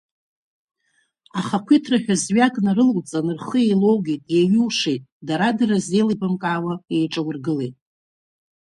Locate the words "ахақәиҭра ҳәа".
1.39-2.15